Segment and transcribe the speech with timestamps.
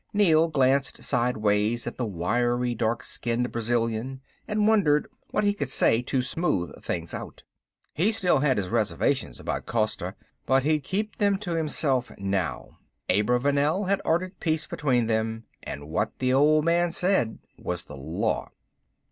[0.13, 6.01] Neel glanced sideways at the wiry, dark skinned Brazilian and wondered what he could say
[6.01, 7.43] to smooth things out.
[7.93, 10.15] He still had his reservations about Costa,
[10.47, 12.79] but he'd keep them to himself now.
[13.09, 18.49] Abravanel had ordered peace between them, and what the old man said was the law.